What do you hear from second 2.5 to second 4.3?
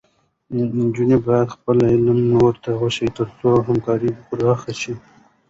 ته وښيي، تر څو همکاري